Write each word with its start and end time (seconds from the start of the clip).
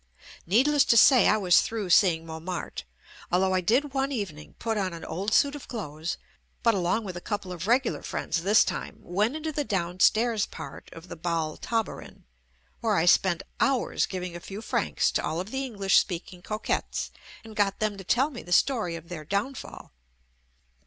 Needless 0.47 0.83
to 0.85 0.97
say 0.97 1.27
I 1.27 1.37
was 1.37 1.61
through 1.61 1.91
seeing 1.91 2.25
Mont 2.25 2.43
martre, 2.43 2.85
although 3.31 3.53
I 3.53 3.61
did 3.61 3.93
one 3.93 4.11
evening 4.11 4.55
put 4.57 4.75
on 4.75 4.93
an 4.95 5.05
old 5.05 5.31
suit 5.31 5.53
of 5.53 5.67
clothes, 5.67 6.17
but 6.63 6.73
along 6.73 7.03
with 7.03 7.15
a 7.15 7.21
couple 7.21 7.51
of 7.51 7.67
regular 7.67 8.01
friends 8.01 8.41
this 8.41 8.63
time, 8.65 8.97
went 9.03 9.35
into 9.35 9.51
the 9.51 9.63
down 9.63 9.99
stairs 9.99 10.47
part 10.47 10.89
of 10.91 11.07
the 11.07 11.15
"Bal 11.15 11.55
Tabarin," 11.55 12.23
where 12.79 12.95
I 12.95 13.05
spent 13.05 13.43
hours 13.59 14.07
giving 14.07 14.35
a 14.35 14.39
few 14.39 14.63
francs 14.63 15.11
to 15.11 15.23
all 15.23 15.39
of 15.39 15.51
the 15.51 15.63
English 15.65 15.99
speaking 15.99 16.41
cocottes 16.41 17.11
and 17.43 17.55
got 17.55 17.77
them 17.77 17.95
to 17.97 18.03
tell 18.03 18.31
me 18.31 18.41
the 18.41 18.51
story 18.51 18.95
of 18.95 19.07
their 19.07 19.23
downfall. 19.23 19.91